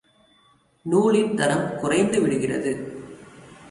நூலின் 0.85 1.35
தரம் 1.35 1.67
குறைந்துவிடுகிறது. 1.83 2.71